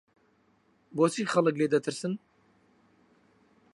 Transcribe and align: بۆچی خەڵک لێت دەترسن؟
بۆچی 0.95 1.23
خەڵک 1.31 1.55
لێت 1.59 1.71
دەترسن؟ 1.73 2.13